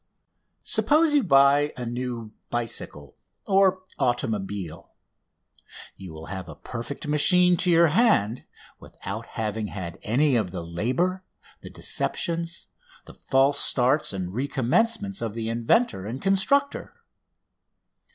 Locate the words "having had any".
9.37-10.35